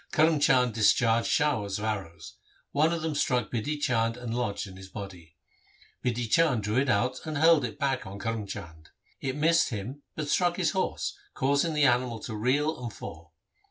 Karm 0.11 0.41
Chand 0.41 0.73
discharged 0.73 1.27
showers 1.29 1.77
of 1.77 1.85
arrows. 1.85 2.33
One 2.71 2.91
of 2.91 3.03
them 3.03 3.13
struck 3.13 3.51
Bidhi 3.51 3.79
Chand 3.79 4.17
and 4.17 4.33
lodged 4.35 4.65
in 4.65 4.75
his 4.75 4.89
body. 4.89 5.35
Bidhi 6.03 6.27
Chand 6.27 6.63
drew 6.63 6.77
it 6.79 6.89
out 6.89 7.19
and 7.23 7.37
hurled 7.37 7.63
it 7.65 7.77
back 7.77 8.07
on 8.07 8.17
Karm 8.17 8.47
Chand. 8.47 8.89
It 9.19 9.35
missed 9.35 9.69
him, 9.69 10.01
but 10.15 10.27
struck 10.27 10.57
his 10.57 10.71
horse, 10.71 11.15
causing 11.35 11.75
the 11.75 11.85
animal 11.85 12.17
to 12.21 12.35
reel 12.35 12.81
and 12.83 12.91
fall. 12.91 13.35